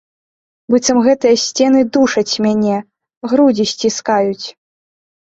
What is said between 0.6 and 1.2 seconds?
Быццам